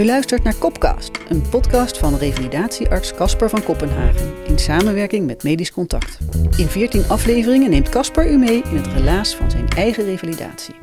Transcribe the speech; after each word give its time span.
U 0.00 0.04
luistert 0.04 0.42
naar 0.42 0.54
Kopcast, 0.54 1.10
een 1.28 1.42
podcast 1.48 1.98
van 1.98 2.16
revalidatiearts 2.16 3.14
Casper 3.14 3.48
van 3.50 3.62
Kopenhagen 3.62 4.32
in 4.46 4.58
samenwerking 4.58 5.26
met 5.26 5.42
Medisch 5.42 5.72
Contact. 5.72 6.18
In 6.56 6.66
14 6.66 7.04
afleveringen 7.08 7.70
neemt 7.70 7.88
Casper 7.88 8.30
u 8.30 8.36
mee 8.36 8.62
in 8.62 8.76
het 8.76 8.86
relaas 8.86 9.34
van 9.34 9.50
zijn 9.50 9.68
eigen 9.68 10.04
revalidatie. 10.04 10.74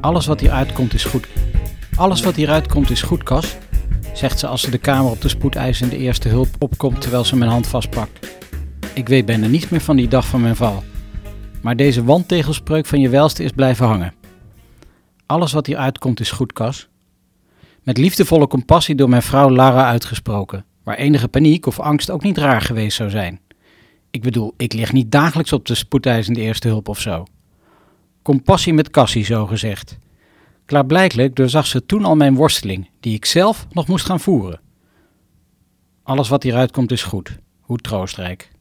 Alles 0.00 0.26
wat 0.26 0.40
hieruit 0.40 0.72
komt 0.72 0.94
is 0.94 1.04
goed. 1.04 1.26
Alles 1.96 2.22
wat 2.22 2.34
hieruit 2.34 2.66
komt 2.66 2.90
is 2.90 3.02
goed, 3.02 3.22
Cas, 3.22 3.56
zegt 4.12 4.38
ze 4.38 4.46
als 4.46 4.60
ze 4.60 4.70
de 4.70 4.78
kamer 4.78 5.10
op 5.10 5.20
de 5.20 5.28
spoedeisende 5.28 5.96
eerste 5.96 6.28
hulp 6.28 6.48
opkomt 6.58 7.00
terwijl 7.00 7.24
ze 7.24 7.36
mijn 7.36 7.50
hand 7.50 7.66
vastpakt. 7.66 8.36
Ik 8.92 9.08
weet 9.08 9.26
bijna 9.26 9.46
niets 9.46 9.68
meer 9.68 9.80
van 9.80 9.96
die 9.96 10.08
dag 10.08 10.26
van 10.26 10.40
mijn 10.40 10.56
val. 10.56 10.82
Maar 11.64 11.76
deze 11.76 12.04
wandtegelspreuk 12.04 12.86
van 12.86 13.00
je 13.00 13.08
welste 13.08 13.42
is 13.42 13.50
blijven 13.50 13.86
hangen. 13.86 14.14
Alles 15.26 15.52
wat 15.52 15.66
hieruit 15.66 15.98
komt 15.98 16.20
is 16.20 16.30
goed, 16.30 16.52
Cas. 16.52 16.88
Met 17.82 17.98
liefdevolle 17.98 18.46
compassie 18.46 18.94
door 18.94 19.08
mijn 19.08 19.22
vrouw 19.22 19.50
Lara 19.50 19.86
uitgesproken, 19.86 20.64
waar 20.82 20.96
enige 20.96 21.28
paniek 21.28 21.66
of 21.66 21.80
angst 21.80 22.10
ook 22.10 22.22
niet 22.22 22.38
raar 22.38 22.60
geweest 22.60 22.96
zou 22.96 23.10
zijn. 23.10 23.40
Ik 24.10 24.22
bedoel, 24.22 24.54
ik 24.56 24.72
lig 24.72 24.92
niet 24.92 25.12
dagelijks 25.12 25.52
op 25.52 25.66
de 25.66 25.74
spoedeisende 25.74 26.40
eerste 26.40 26.68
hulp 26.68 26.88
of 26.88 27.00
zo. 27.00 27.24
Compassie 28.22 28.72
met 28.74 28.90
Cassie, 28.90 29.24
zo 29.24 29.46
gezegd. 29.46 29.98
Klaarblijkelijk 30.64 31.36
doorzag 31.36 31.66
ze 31.66 31.86
toen 31.86 32.04
al 32.04 32.16
mijn 32.16 32.34
worsteling, 32.34 32.90
die 33.00 33.14
ik 33.14 33.24
zelf 33.24 33.66
nog 33.70 33.86
moest 33.86 34.06
gaan 34.06 34.20
voeren. 34.20 34.60
Alles 36.02 36.28
wat 36.28 36.42
hieruit 36.42 36.70
komt 36.70 36.92
is 36.92 37.02
goed, 37.02 37.38
hoe 37.60 37.78
troostrijk. 37.78 38.52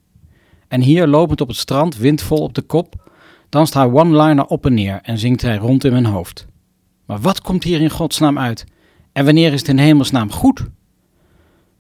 En 0.74 0.82
hier, 0.82 1.08
lopend 1.08 1.42
op 1.42 1.48
het 1.48 1.58
strand, 1.58 1.98
windvol 1.98 2.38
op 2.38 2.54
de 2.54 2.62
kop, 2.62 3.12
danst 3.50 3.74
haar 3.74 3.94
one-liner 3.94 4.46
op 4.46 4.66
en 4.66 4.74
neer 4.74 5.00
en 5.04 5.18
zingt 5.18 5.42
hij 5.42 5.58
rond 5.58 5.84
in 5.84 5.92
mijn 5.92 6.06
hoofd. 6.06 6.46
Maar 7.06 7.20
wat 7.20 7.42
komt 7.42 7.64
hier 7.64 7.82
in 7.82 7.90
godsnaam 7.90 8.40
uit? 8.40 8.66
En 9.12 9.26
wanneer 9.26 9.54
is 9.54 9.60
het 9.60 9.70
in 9.70 9.78
hemelsnaam 9.78 10.32
goed? 10.32 10.66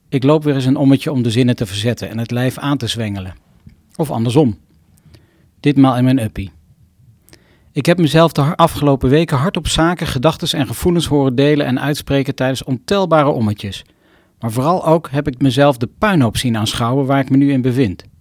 Ik 0.09 0.23
loop 0.23 0.43
weer 0.43 0.55
eens 0.55 0.65
een 0.65 0.75
ommetje 0.75 1.11
om 1.11 1.21
de 1.23 1.31
zinnen 1.31 1.55
te 1.55 1.65
verzetten 1.65 2.09
en 2.09 2.17
het 2.17 2.31
lijf 2.31 2.57
aan 2.57 2.77
te 2.77 2.87
zwengelen. 2.87 3.35
Of 3.95 4.11
andersom. 4.11 4.57
Ditmaal 5.59 5.97
in 5.97 6.03
mijn 6.03 6.23
uppie. 6.23 6.51
Ik 7.71 7.85
heb 7.85 7.97
mezelf 7.97 8.31
de 8.31 8.55
afgelopen 8.55 9.09
weken 9.09 9.37
hard 9.37 9.57
op 9.57 9.67
zaken, 9.67 10.07
gedachten 10.07 10.59
en 10.59 10.67
gevoelens 10.67 11.05
horen 11.05 11.35
delen 11.35 11.65
en 11.65 11.79
uitspreken 11.79 12.35
tijdens 12.35 12.63
ontelbare 12.63 13.29
ommetjes. 13.29 13.85
Maar 14.39 14.51
vooral 14.51 14.85
ook 14.85 15.09
heb 15.09 15.27
ik 15.27 15.41
mezelf 15.41 15.77
de 15.77 15.89
puinhoop 15.97 16.37
zien 16.37 16.57
aanschouwen 16.57 17.05
waar 17.05 17.19
ik 17.19 17.29
me 17.29 17.37
nu 17.37 17.51
in 17.51 17.61
bevind. 17.61 18.11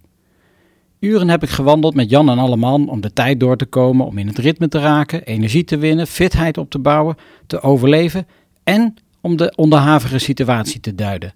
Uren 1.03 1.29
heb 1.29 1.43
ik 1.43 1.49
gewandeld 1.49 1.95
met 1.95 2.09
Jan 2.09 2.29
en 2.29 2.37
alle 2.37 2.55
man 2.55 2.89
om 2.89 3.01
de 3.01 3.13
tijd 3.13 3.39
door 3.39 3.57
te 3.57 3.65
komen, 3.65 4.05
om 4.05 4.17
in 4.17 4.27
het 4.27 4.37
ritme 4.37 4.67
te 4.67 4.79
raken, 4.79 5.23
energie 5.23 5.63
te 5.63 5.77
winnen, 5.77 6.07
fitheid 6.07 6.57
op 6.57 6.69
te 6.69 6.79
bouwen, 6.79 7.15
te 7.47 7.61
overleven 7.61 8.27
en 8.63 8.93
om 9.21 9.37
de 9.37 9.53
onderhavige 9.55 10.17
situatie 10.17 10.79
te 10.79 10.95
duiden. 10.95 11.33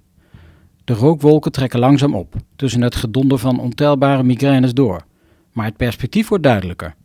De 0.84 0.94
rookwolken 0.94 1.52
trekken 1.52 1.80
langzaam 1.80 2.16
op, 2.16 2.36
tussen 2.56 2.82
het 2.82 2.96
gedonder 2.96 3.38
van 3.38 3.60
ontelbare 3.60 4.24
migraines 4.24 4.74
door, 4.74 5.06
maar 5.52 5.66
het 5.66 5.78
perspectief 5.78 6.28
wordt 6.28 6.44
duidelijker. 6.44 6.96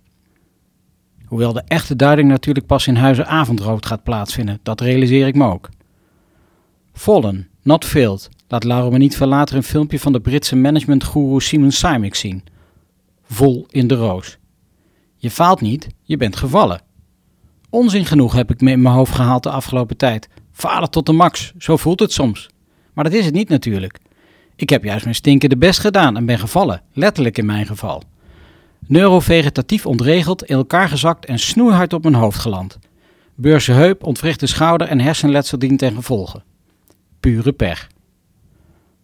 Hoewel 1.24 1.52
de 1.52 1.62
echte 1.66 1.96
duiding 1.96 2.28
natuurlijk 2.28 2.66
pas 2.66 2.86
in 2.86 2.96
huizen 2.96 3.26
avondrood 3.26 3.86
gaat 3.86 4.02
plaatsvinden, 4.02 4.58
dat 4.62 4.80
realiseer 4.80 5.26
ik 5.26 5.34
me 5.34 5.46
ook. 5.46 5.68
Fallen, 6.92 7.48
not 7.62 7.84
failed, 7.84 8.28
laat 8.48 8.64
Laura 8.64 8.96
niet 8.96 9.16
veel 9.16 9.26
later 9.26 9.56
een 9.56 9.62
filmpje 9.62 9.98
van 9.98 10.12
de 10.12 10.20
Britse 10.20 10.56
managementgoeroe 10.56 11.42
Simon 11.42 11.70
Simek 11.70 12.14
zien. 12.14 12.50
Vol 13.32 13.66
in 13.70 13.86
de 13.86 13.94
roos. 13.94 14.38
Je 15.16 15.30
faalt 15.30 15.60
niet, 15.60 15.86
je 16.02 16.16
bent 16.16 16.36
gevallen. 16.36 16.80
Onzin 17.70 18.04
genoeg 18.04 18.32
heb 18.32 18.50
ik 18.50 18.60
me 18.60 18.70
in 18.70 18.82
mijn 18.82 18.94
hoofd 18.94 19.14
gehaald 19.14 19.42
de 19.42 19.50
afgelopen 19.50 19.96
tijd. 19.96 20.28
Falen 20.52 20.90
tot 20.90 21.06
de 21.06 21.12
max, 21.12 21.52
zo 21.58 21.76
voelt 21.76 22.00
het 22.00 22.12
soms. 22.12 22.48
Maar 22.94 23.04
dat 23.04 23.12
is 23.12 23.24
het 23.24 23.34
niet 23.34 23.48
natuurlijk. 23.48 23.98
Ik 24.56 24.70
heb 24.70 24.84
juist 24.84 25.04
mijn 25.04 25.16
stinkende 25.16 25.56
best 25.56 25.80
gedaan 25.80 26.16
en 26.16 26.26
ben 26.26 26.38
gevallen, 26.38 26.82
letterlijk 26.92 27.38
in 27.38 27.46
mijn 27.46 27.66
geval. 27.66 28.02
Neurovegetatief 28.86 29.86
ontregeld, 29.86 30.44
in 30.44 30.56
elkaar 30.56 30.88
gezakt 30.88 31.24
en 31.24 31.38
snoeihard 31.38 31.92
op 31.92 32.02
mijn 32.02 32.14
hoofd 32.14 32.38
geland. 32.38 32.78
Beurse 33.34 33.72
heup, 33.72 34.04
ontwrichte 34.04 34.46
schouder 34.46 34.88
en 34.88 35.00
hersenletsel 35.00 35.58
dient 35.58 35.78
ten 35.78 35.94
gevolge. 35.94 36.42
Pure 37.20 37.52
pech. 37.52 37.88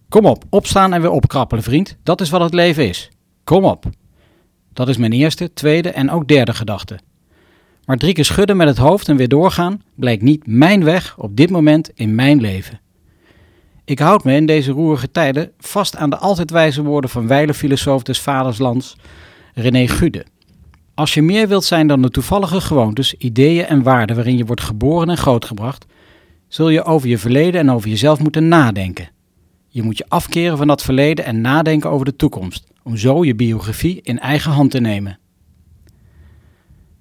Kom 0.09 0.27
op, 0.27 0.45
opstaan 0.49 0.93
en 0.93 1.01
weer 1.01 1.11
opkrappelen, 1.11 1.65
vriend. 1.65 1.97
Dat 2.03 2.21
is 2.21 2.31
wat 2.31 2.41
het 2.41 2.55
leven 2.55 2.89
is. 2.89 3.11
Kom 3.45 3.65
op. 3.65 3.87
Dat 4.79 4.89
is 4.89 4.97
mijn 4.97 5.13
eerste, 5.13 5.53
tweede 5.53 5.91
en 5.91 6.11
ook 6.11 6.29
derde 6.29 6.55
gedachte. 6.55 6.99
Maar 7.85 7.97
drie 7.97 8.13
keer 8.13 8.25
schudden 8.25 8.57
met 8.57 8.69
het 8.69 8.77
hoofd 8.77 9.09
en 9.09 9.17
weer 9.17 9.29
doorgaan 9.29 9.83
blijkt 9.95 10.23
niet 10.23 10.47
mijn 10.47 10.85
weg 10.85 11.17
op 11.17 11.37
dit 11.37 11.51
moment 11.51 11.91
in 11.95 12.15
mijn 12.15 12.41
leven. 12.41 12.81
Ik 13.85 13.99
houd 13.99 14.25
me 14.25 14.35
in 14.35 14.47
deze 14.47 14.73
roerige 14.73 15.11
tijden 15.11 15.51
vast 15.59 15.97
aan 15.97 16.11
de 16.11 16.17
altijd 16.17 16.51
wijze 16.51 16.83
woorden 16.83 17.11
van 17.11 17.27
wijlenfilosoof 17.27 18.03
des 18.03 18.21
vaderslands, 18.21 18.97
René 19.55 19.89
Gude. 19.89 20.27
Als 20.95 21.15
je 21.15 21.23
meer 21.23 21.49
wilt 21.49 21.65
zijn 21.65 21.87
dan 21.87 22.03
de 22.03 22.11
toevallige 22.11 22.61
gewoontes, 22.61 23.15
ideeën 23.15 23.67
en 23.67 23.83
waarden 23.83 24.17
waarin 24.17 24.37
je 24.37 24.45
wordt 24.45 24.63
geboren 24.63 25.09
en 25.09 25.17
grootgebracht, 25.17 25.87
zul 26.49 26.69
je 26.69 26.85
over 26.85 27.09
je 27.09 27.19
verleden 27.19 27.61
en 27.61 27.71
over 27.71 27.89
jezelf 27.89 28.19
moeten 28.19 28.49
nadenken. 28.49 29.09
Je 29.69 29.83
moet 29.83 29.99
je 29.99 30.05
afkeren 30.09 30.57
van 30.57 30.67
dat 30.67 30.83
verleden 30.83 31.25
en 31.25 31.41
nadenken 31.41 31.91
over 31.91 32.05
de 32.05 32.17
toekomst, 32.17 32.67
om 32.89 32.97
zo 32.97 33.25
je 33.25 33.35
biografie 33.35 34.01
in 34.03 34.19
eigen 34.19 34.51
hand 34.51 34.71
te 34.71 34.81
nemen. 34.81 35.19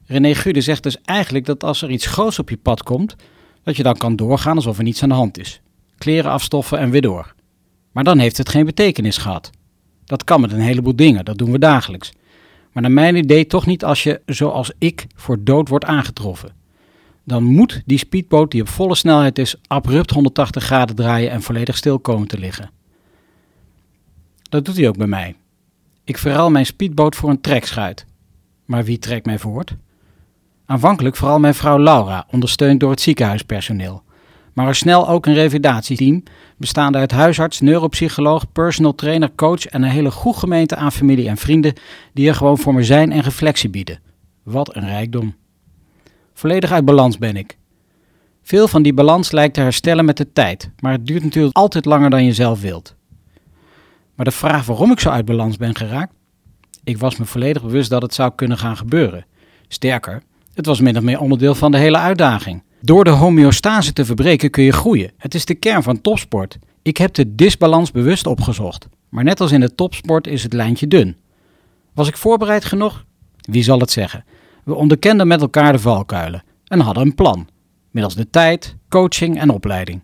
René 0.06 0.36
Gude 0.36 0.62
zegt 0.62 0.84
dus 0.84 1.02
eigenlijk 1.02 1.46
dat 1.46 1.64
als 1.64 1.82
er 1.82 1.90
iets 1.90 2.06
groots 2.06 2.40
op 2.40 2.50
je 2.50 2.58
pad 2.58 2.84
komt, 2.84 3.16
dat 3.64 3.76
je 3.76 3.84
dan 3.84 3.98
kan 3.98 4.16
doorgaan 4.16 4.56
alsof 4.56 4.78
er 4.78 4.84
niets 4.84 5.04
aan 5.04 5.10
de 5.10 5.16
hand 5.16 5.40
is. 5.40 5.62
Kleren 5.98 6.32
afstoffen 6.32 6.80
en 6.80 6.90
weer 6.90 7.02
door. 7.02 7.34
Maar 7.92 8.04
dan 8.04 8.20
heeft 8.20 8.38
het 8.38 8.50
geen 8.50 8.66
betekenis 8.66 9.18
gehad. 9.18 9.50
Dat 10.06 10.24
kan 10.24 10.42
met 10.42 10.52
een 10.52 10.60
heleboel 10.60 10.96
dingen, 10.96 11.26
dat 11.26 11.38
doen 11.38 11.52
we 11.52 11.60
dagelijks. 11.60 12.12
Maar 12.72 12.82
naar 12.82 12.92
mijn 12.92 13.16
idee 13.16 13.48
toch 13.48 13.66
niet 13.66 13.84
als 13.84 14.04
je, 14.04 14.22
zoals 14.26 14.72
ik, 14.78 15.08
voor 15.16 15.44
dood 15.44 15.70
wordt 15.70 15.86
aangetroffen. 15.86 16.56
Dan 17.24 17.44
moet 17.44 17.82
die 17.86 17.98
speedboot 17.98 18.52
die 18.52 18.62
op 18.62 18.68
volle 18.68 18.96
snelheid 18.96 19.40
is, 19.40 19.56
abrupt 19.68 20.12
180 20.12 20.64
graden 20.64 20.96
draaien 20.96 21.32
en 21.32 21.42
volledig 21.42 21.78
stil 21.78 22.00
komen 22.00 22.28
te 22.28 22.40
liggen. 22.40 22.72
Dat 24.50 24.66
doet 24.66 24.78
hij 24.78 24.88
ook 24.88 24.98
bij 24.98 25.08
mij. 25.08 25.36
Ik 26.08 26.18
verruil 26.18 26.50
mijn 26.50 26.66
speedboot 26.66 27.16
voor 27.16 27.30
een 27.30 27.42
trekschuit. 27.42 28.06
Maar 28.66 28.84
wie 28.84 29.00
trekt 29.00 29.26
mij 29.26 29.40
voort? 29.40 29.76
Aanvankelijk 30.66 31.16
vooral 31.16 31.40
mijn 31.40 31.54
vrouw 31.54 31.80
Laura, 31.80 32.28
ondersteund 32.32 32.80
door 32.80 32.90
het 32.90 33.02
ziekenhuispersoneel. 33.02 34.04
Maar 34.54 34.68
er 34.68 34.76
snel 34.76 35.10
ook 35.10 35.26
een 35.26 35.34
revalidatieteam, 35.34 36.24
bestaande 36.58 36.98
uit 36.98 37.12
huisarts, 37.12 37.60
neuropsycholoog, 37.60 38.52
personal 38.52 38.96
trainer, 38.96 39.32
coach 39.36 39.66
en 39.66 39.84
een 39.84 39.90
hele 39.90 40.12
goede 40.12 40.40
gemeente 40.40 40.76
aan 40.76 40.92
familie 40.92 41.28
en 41.28 41.38
vrienden 41.38 41.74
die 42.14 42.28
er 42.28 42.36
gewoon 42.36 42.58
voor 42.58 42.74
me 42.74 42.84
zijn 42.84 43.12
en 43.12 43.22
reflectie 43.22 43.70
bieden. 43.70 44.00
Wat 44.44 44.76
een 44.76 44.88
rijkdom. 44.88 45.36
Volledig 46.34 46.72
uit 46.72 46.86
balans 46.86 47.18
ben 47.18 47.36
ik. 47.36 47.58
Veel 48.42 48.68
van 48.68 48.82
die 48.82 48.94
balans 48.94 49.32
lijkt 49.32 49.54
te 49.54 49.62
herstellen 49.62 50.06
met 50.06 50.18
de 50.18 50.32
tijd, 50.34 50.72
maar 50.80 50.92
het 50.92 51.08
duurt 51.08 51.24
natuurlijk 51.24 51.58
altijd 51.58 51.86
langer 51.86 52.10
dan 52.10 52.26
je 52.26 52.34
zelf 52.34 52.62
wilt. 52.62 52.97
Maar 54.18 54.26
de 54.26 54.32
vraag 54.32 54.66
waarom 54.66 54.92
ik 54.92 55.00
zo 55.00 55.10
uit 55.10 55.26
balans 55.26 55.58
ben 55.58 55.76
geraakt, 55.76 56.14
ik 56.84 56.98
was 56.98 57.18
me 57.18 57.26
volledig 57.26 57.62
bewust 57.62 57.90
dat 57.90 58.02
het 58.02 58.14
zou 58.14 58.32
kunnen 58.36 58.58
gaan 58.58 58.78
gebeuren. 58.78 59.26
Sterker, 59.68 60.22
het 60.54 60.66
was 60.66 60.80
min 60.80 60.98
of 60.98 61.04
meer 61.04 61.20
onderdeel 61.20 61.56
van 61.56 61.72
de 61.72 61.78
hele 61.78 61.98
uitdaging. 61.98 62.64
Door 62.82 63.04
de 63.04 63.10
homeostase 63.10 63.94
te 63.94 64.06
verbreken 64.06 64.50
kun 64.50 64.64
je 64.64 64.72
groeien. 64.72 65.12
Het 65.18 65.36
is 65.36 65.46
de 65.46 65.56
kern 65.56 65.84
van 65.84 66.02
topsport. 66.02 66.58
Ik 66.82 66.98
heb 66.98 67.14
de 67.14 67.36
disbalans 67.36 67.92
bewust 67.92 68.28
opgezocht. 68.28 68.88
Maar 69.10 69.24
net 69.24 69.40
als 69.40 69.52
in 69.52 69.60
de 69.60 69.76
topsport 69.76 70.28
is 70.28 70.44
het 70.44 70.54
lijntje 70.54 70.88
dun. 70.88 71.18
Was 71.94 72.08
ik 72.08 72.18
voorbereid 72.18 72.66
genoeg? 72.66 73.06
Wie 73.42 73.64
zal 73.64 73.80
het 73.80 73.92
zeggen? 73.92 74.26
We 74.64 74.74
onderkenden 74.74 75.28
met 75.28 75.42
elkaar 75.42 75.72
de 75.72 75.80
valkuilen 75.80 76.44
en 76.66 76.80
hadden 76.80 77.04
een 77.04 77.16
plan. 77.16 77.48
Middels 77.92 78.16
de 78.16 78.30
tijd, 78.30 78.76
coaching 78.90 79.40
en 79.40 79.50
opleiding. 79.50 80.02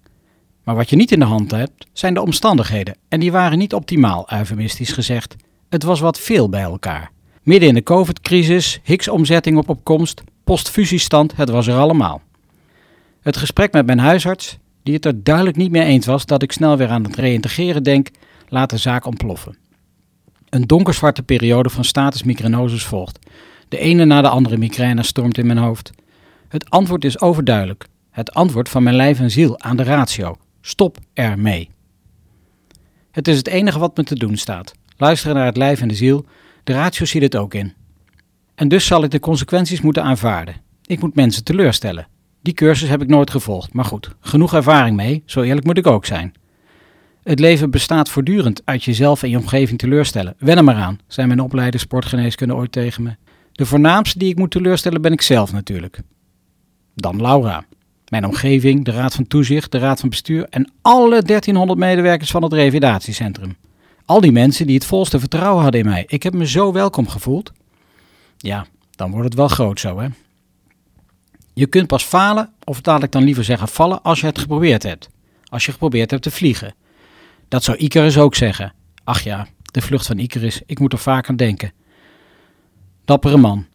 Maar 0.64 0.76
wat 0.76 0.90
je 0.90 0.96
niet 0.96 1.12
in 1.12 1.20
de 1.20 1.26
hand 1.26 1.52
hebt, 1.52 1.88
zijn 1.94 2.14
de 2.14 2.22
omstandigheden. 2.22 2.96
En 3.08 3.20
die 3.20 3.32
waren 3.32 3.58
niet 3.58 3.74
optimaal, 3.74 4.32
eufemistisch 4.32 4.92
gezegd. 4.92 5.36
Het 5.70 5.84
was 5.84 6.00
wat 6.00 6.20
veel 6.20 6.50
bij 6.50 6.62
elkaar. 6.62 7.12
Midden 7.44 7.70
in 7.70 7.76
de 7.76 7.84
COVID-crisis, 7.84 8.80
Higgs-omzetting 8.84 9.58
op 9.58 9.70
opkomst, 9.70 10.24
postfusiestand, 10.44 11.36
het 11.36 11.50
was 11.50 11.68
er 11.68 11.78
allemaal. 11.78 12.22
Het 13.22 13.38
gesprek 13.38 13.72
met 13.72 13.86
mijn 13.86 14.00
huisarts, 14.00 14.58
die 14.84 14.94
het 14.94 15.06
er 15.06 15.24
duidelijk 15.24 15.58
niet 15.58 15.72
mee 15.72 15.84
eens 15.84 16.06
was 16.06 16.26
dat 16.26 16.42
ik 16.42 16.52
snel 16.52 16.78
weer 16.78 16.90
aan 16.90 17.04
het 17.04 17.16
reïntegreren 17.16 17.84
denk, 17.84 18.10
laat 18.48 18.70
de 18.70 18.78
zaak 18.78 19.06
ontploffen. 19.06 19.58
Een 20.50 20.68
donkerzwarte 20.68 21.24
periode 21.24 21.70
van 21.70 21.84
status 21.84 22.24
migrainosus 22.24 22.84
volgt. 22.84 23.20
De 23.68 23.78
ene 23.78 24.06
na 24.06 24.22
de 24.22 24.30
andere 24.30 24.58
migraine 24.58 25.04
stormt 25.04 25.38
in 25.38 25.46
mijn 25.46 25.58
hoofd. 25.58 25.92
Het 26.48 26.70
antwoord 26.70 27.06
is 27.06 27.22
overduidelijk. 27.22 27.86
Het 28.12 28.34
antwoord 28.34 28.70
van 28.70 28.84
mijn 28.84 28.96
lijf 28.96 29.20
en 29.20 29.32
ziel 29.32 29.60
aan 29.60 29.78
de 29.78 29.84
ratio. 29.84 30.36
Stop 30.66 30.98
ermee. 31.14 31.70
Het 33.12 33.28
is 33.28 33.38
het 33.38 33.48
enige 33.48 33.80
wat 33.80 33.98
me 33.98 34.04
te 34.04 34.16
doen 34.16 34.38
staat. 34.38 34.74
Luisteren 34.98 35.36
naar 35.36 35.46
het 35.46 35.58
lijf 35.58 35.82
en 35.82 35.88
de 35.88 35.96
ziel. 35.96 36.26
De 36.64 36.74
ratio 36.74 37.06
ziet 37.06 37.22
het 37.22 37.36
ook 37.36 37.54
in. 37.54 37.74
En 38.56 38.68
dus 38.68 38.86
zal 38.86 39.04
ik 39.04 39.12
de 39.12 39.20
consequenties 39.20 39.82
moeten 39.82 40.04
aanvaarden. 40.04 40.56
Ik 40.86 41.02
moet 41.02 41.16
mensen 41.16 41.44
teleurstellen. 41.44 42.08
Die 42.42 42.54
cursus 42.54 42.90
heb 42.90 43.02
ik 43.02 43.08
nooit 43.08 43.30
gevolgd, 43.30 43.74
maar 43.74 43.86
goed, 43.86 44.10
genoeg 44.20 44.54
ervaring 44.54 44.96
mee, 44.96 45.24
zo 45.26 45.42
eerlijk 45.42 45.66
moet 45.66 45.78
ik 45.78 45.88
ook 45.88 46.06
zijn. 46.06 46.34
Het 47.24 47.40
leven 47.40 47.72
bestaat 47.72 48.10
voortdurend 48.10 48.62
uit 48.66 48.84
jezelf 48.84 49.24
en 49.24 49.30
je 49.30 49.38
omgeving 49.38 49.80
teleurstellen. 49.80 50.36
Wen 50.38 50.58
er 50.58 50.64
maar 50.64 50.76
aan, 50.76 51.00
zei 51.08 51.28
mijn 51.28 51.42
opleider 51.42 51.80
sportgeneeskunde 51.80 52.56
ooit 52.56 52.72
tegen 52.72 53.04
me. 53.04 53.16
De 53.52 53.66
voornaamste 53.66 54.20
die 54.20 54.30
ik 54.30 54.38
moet 54.38 54.52
teleurstellen 54.52 55.02
ben 55.02 55.12
ik 55.12 55.22
zelf 55.22 55.52
natuurlijk. 55.52 56.00
Dan 56.96 57.22
Laura. 57.22 57.66
Mijn 58.14 58.26
omgeving, 58.26 58.86
de 58.86 58.92
raad 58.92 59.16
van 59.16 59.28
toezicht, 59.28 59.72
de 59.72 59.78
raad 59.78 60.00
van 60.00 60.10
bestuur 60.10 60.48
en 60.50 60.72
alle 60.82 61.22
1300 61.22 61.80
medewerkers 61.80 62.32
van 62.32 62.44
het 62.44 62.54
revalidatiecentrum. 62.54 63.56
Al 64.06 64.22
die 64.22 64.32
mensen 64.32 64.66
die 64.66 64.76
het 64.76 64.86
volste 64.86 65.20
vertrouwen 65.20 65.64
hadden 65.64 65.82
in 65.82 65.88
mij. 65.88 66.04
Ik 66.08 66.24
heb 66.24 66.34
me 66.34 66.48
zo 66.48 66.72
welkom 66.72 67.08
gevoeld. 67.08 67.52
Ja, 68.38 68.66
dan 68.92 69.12
wordt 69.12 69.26
het 69.26 69.34
wel 69.34 69.48
groot 69.48 69.80
zo, 69.80 70.00
hè. 70.00 70.08
Je 71.54 71.68
kunt 71.68 71.88
pas 71.88 72.04
falen, 72.04 72.50
of 72.64 72.80
laat 72.86 73.04
ik 73.04 73.12
dan 73.12 73.24
liever 73.24 73.44
zeggen 73.44 73.68
vallen, 73.68 74.02
als 74.02 74.20
je 74.20 74.26
het 74.26 74.40
geprobeerd 74.40 74.84
hebt. 74.84 75.10
Als 75.50 75.66
je 75.66 75.72
geprobeerd 75.72 76.12
hebt 76.12 76.24
te 76.24 76.32
vliegen. 76.32 76.76
Dat 77.48 77.64
zou 77.64 77.78
Icarus 77.78 78.18
ook 78.18 78.36
zeggen. 78.36 78.74
Ach 79.04 79.22
ja, 79.22 79.48
de 79.72 79.82
vlucht 79.82 80.06
van 80.06 80.20
Icarus, 80.20 80.62
ik 80.66 80.80
moet 80.80 80.94
er 80.94 81.00
vaak 81.00 81.30
aan 81.30 81.36
denken. 81.36 81.74
Dappere 83.06 83.38
man. 83.38 83.66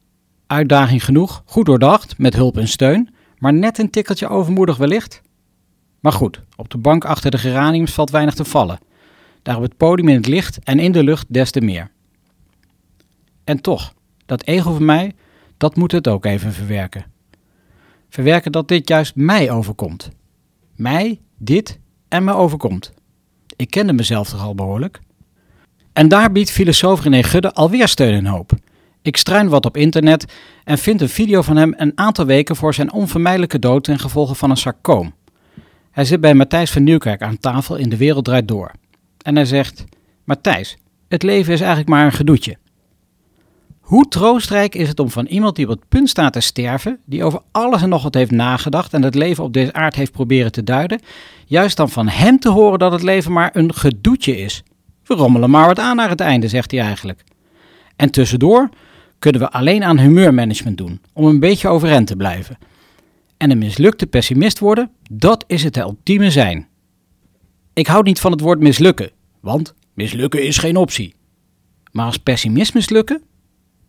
Uitdaging 0.46 1.05
genoeg, 1.05 1.43
goed 1.44 1.67
doordacht, 1.67 2.19
met 2.19 2.35
hulp 2.35 2.56
en 2.56 2.69
steun, 2.69 3.17
maar 3.38 3.55
net 3.55 3.79
een 3.79 3.90
tikkeltje 3.90 4.29
overmoedig 4.29 4.76
wellicht. 4.76 5.23
Maar 6.00 6.12
goed, 6.12 6.43
op 6.56 6.70
de 6.70 6.79
bank 6.79 7.05
achter 7.05 7.31
de 7.31 7.38
geraniums 7.38 7.93
valt 7.93 8.11
weinig 8.11 8.35
te 8.35 8.44
vallen. 8.44 8.79
Daar 9.43 9.56
op 9.56 9.62
het 9.62 9.76
podium 9.76 10.08
in 10.08 10.17
het 10.17 10.26
licht 10.26 10.58
en 10.64 10.79
in 10.79 10.93
de 10.93 11.05
lucht 11.05 11.26
des 11.29 11.50
te 11.50 11.61
meer. 11.61 11.90
En 13.44 13.61
toch, 13.61 13.94
dat 14.26 14.43
ego 14.43 14.73
van 14.73 14.85
mij, 14.85 15.14
dat 15.56 15.76
moet 15.76 15.93
het 15.93 16.08
ook 16.08 16.25
even 16.25 16.52
verwerken. 16.52 17.05
Verwerken 18.08 18.52
dat 18.52 18.69
dit 18.69 18.88
juist 18.88 19.17
mij 19.17 19.50
overkomt. 19.50 20.11
Mij, 20.76 21.20
dit 21.37 21.79
en 22.08 22.25
me 22.25 22.35
overkomt. 22.35 22.93
Ik 23.56 23.70
kende 23.70 23.93
mezelf 23.93 24.29
toch 24.29 24.43
al 24.43 24.55
behoorlijk. 24.55 25.00
En 25.93 26.08
daar 26.08 26.32
biedt 26.32 26.50
filosoof 26.50 27.02
René 27.02 27.23
Gudde 27.23 27.52
alweer 27.52 27.88
steun 27.88 28.14
en 28.14 28.26
hoop. 28.26 28.52
Ik 29.09 29.17
struin 29.17 29.49
wat 29.49 29.67
op 29.67 29.77
internet 29.77 30.25
en 30.65 30.79
vind 30.79 31.01
een 31.01 31.09
video 31.09 31.43
van 31.43 31.57
hem 31.57 31.75
een 31.77 31.93
aantal 31.95 32.27
weken 32.27 32.57
voor 32.57 32.75
zijn 32.75 32.93
onvermijdelijke 32.93 33.59
dood 33.59 33.85
ten 33.85 33.99
gevolge 33.99 34.35
van 34.35 34.51
een 34.51 34.57
sarcoom. 34.57 35.15
Hij 35.91 36.05
zit 36.05 36.21
bij 36.21 36.35
Matthijs 36.35 36.71
van 36.71 36.83
Nieuwkerk 36.83 37.23
aan 37.23 37.39
tafel 37.39 37.77
in 37.77 37.89
De 37.89 37.97
Wereld 37.97 38.25
Draait 38.25 38.49
Door. 38.49 38.71
En 39.23 39.37
hij 39.37 39.45
zegt, 39.45 39.85
Matthijs, 40.25 40.77
het 41.09 41.23
leven 41.23 41.53
is 41.53 41.59
eigenlijk 41.59 41.91
maar 41.91 42.05
een 42.05 42.13
gedoetje. 42.13 42.57
Hoe 43.81 44.09
troostrijk 44.09 44.75
is 44.75 44.89
het 44.89 45.01
om 45.01 45.11
van 45.11 45.27
iemand 45.27 45.57
die 45.57 45.69
op 45.69 45.71
het 45.71 45.89
punt 45.89 46.09
staat 46.09 46.33
te 46.33 46.41
sterven, 46.41 46.99
die 47.05 47.25
over 47.25 47.41
alles 47.53 47.83
en 47.83 47.89
nog 47.89 48.03
wat 48.03 48.15
heeft 48.15 48.31
nagedacht 48.31 48.95
en 48.95 49.03
het 49.03 49.15
leven 49.15 49.45
op 49.45 49.53
deze 49.53 49.73
aard 49.73 49.95
heeft 49.95 50.13
proberen 50.13 50.53
te 50.53 50.65
duiden, 50.65 51.01
juist 51.47 51.77
dan 51.77 51.91
van 51.91 52.09
hem 52.09 52.39
te 52.39 52.51
horen 52.51 52.79
dat 52.79 52.93
het 52.93 53.03
leven 53.03 53.33
maar 53.33 53.51
een 53.53 53.75
gedoetje 53.75 54.37
is. 54.37 54.63
We 55.05 55.15
rommelen 55.15 55.51
maar 55.51 55.67
wat 55.67 55.79
aan 55.79 55.97
naar 55.97 56.11
het 56.11 56.21
einde, 56.21 56.49
zegt 56.49 56.71
hij 56.71 56.81
eigenlijk. 56.81 57.25
En 57.97 58.11
tussendoor 58.11 58.69
kunnen 59.19 59.41
we 59.41 59.50
alleen 59.50 59.85
aan 59.85 59.99
humeurmanagement 59.99 60.76
doen, 60.76 61.00
om 61.12 61.26
een 61.26 61.41
beetje 61.41 61.69
overeind 61.69 62.06
te 62.06 62.17
blijven. 62.17 62.59
En 63.37 63.50
een 63.50 63.59
mislukte 63.59 64.06
pessimist 64.06 64.59
worden, 64.59 64.91
dat 65.11 65.44
is 65.47 65.65
het 65.65 65.76
ultieme 65.76 66.31
zijn. 66.31 66.69
Ik 67.73 67.87
houd 67.87 68.05
niet 68.05 68.20
van 68.20 68.32
het 68.32 68.41
woord 68.41 68.61
mislukken, 68.61 69.11
want 69.41 69.75
mislukken 69.94 70.43
is 70.43 70.59
geen 70.59 70.76
optie. 70.76 71.15
Maar 71.93 72.06
als 72.06 72.17
pessimist 72.17 72.75
mislukken, 72.75 73.23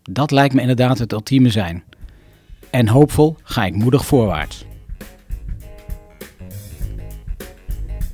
dat 0.01 0.31
lijkt 0.31 0.53
me 0.53 0.61
inderdaad 0.61 0.97
het 0.97 1.11
ultieme 1.11 1.49
zijn. 1.49 1.83
En 2.69 2.87
hoopvol 2.87 3.35
ga 3.43 3.65
ik 3.65 3.75
moedig 3.75 4.05
voorwaarts. 4.05 4.65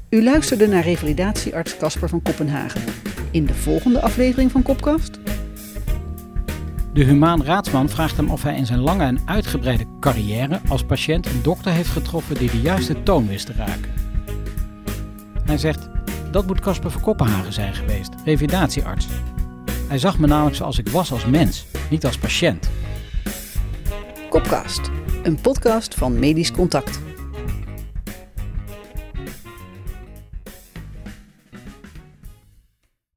U 0.09 0.23
luisterde 0.23 0.67
naar 0.67 0.83
revalidatiearts 0.83 1.77
Casper 1.77 2.09
van 2.09 2.21
Kopenhagen. 2.21 2.81
In 3.31 3.45
de 3.45 3.53
volgende 3.53 4.01
aflevering 4.01 4.51
van 4.51 4.61
Kopkast. 4.61 5.19
De 6.95 7.03
humaan 7.03 7.43
raadsman 7.43 7.89
vraagt 7.89 8.17
hem 8.17 8.29
of 8.29 8.43
hij 8.43 8.55
in 8.55 8.65
zijn 8.65 8.79
lange 8.79 9.03
en 9.03 9.19
uitgebreide 9.25 9.85
carrière 9.99 10.61
als 10.67 10.83
patiënt 10.83 11.25
een 11.25 11.41
dokter 11.41 11.71
heeft 11.71 11.89
getroffen 11.89 12.35
die 12.35 12.51
de 12.51 12.61
juiste 12.61 13.03
toon 13.03 13.27
wist 13.27 13.45
te 13.45 13.53
raken. 13.53 13.93
Hij 15.45 15.57
zegt, 15.57 15.89
dat 16.31 16.47
moet 16.47 16.59
Casper 16.59 16.91
van 16.91 17.01
Kopenhagen 17.01 17.53
zijn 17.53 17.73
geweest, 17.73 18.13
revalidatiearts. 18.25 19.07
Hij 19.87 19.97
zag 19.97 20.19
me 20.19 20.27
namelijk 20.27 20.55
zoals 20.55 20.77
ik 20.77 20.89
was 20.89 21.11
als 21.11 21.25
mens, 21.25 21.65
niet 21.89 22.05
als 22.05 22.17
patiënt. 22.17 22.69
Kopcast, 24.29 24.91
een 25.23 25.41
podcast 25.41 25.95
van 25.95 26.19
Medisch 26.19 26.51
Contact. 26.51 27.04